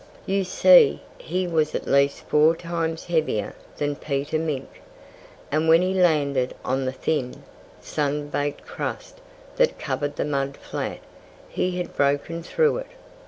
You 0.25 0.43
see, 0.45 0.99
he 1.19 1.45
was 1.47 1.75
at 1.75 1.85
least 1.85 2.21
four 2.21 2.55
times 2.55 3.05
heavier 3.05 3.53
than 3.77 3.95
Peter 3.95 4.39
Mink. 4.39 4.81
And 5.51 5.69
when 5.69 5.83
he 5.83 5.93
landed 5.93 6.55
on 6.65 6.85
the 6.85 6.91
thin, 6.91 7.43
sun 7.81 8.29
baked 8.29 8.65
crust 8.65 9.21
that 9.57 9.77
covered 9.77 10.15
the 10.15 10.25
mud 10.25 10.57
flat 10.57 11.01
he 11.47 11.77
had 11.77 11.95
broken 11.95 12.41
through 12.41 12.77
it. 12.77 12.87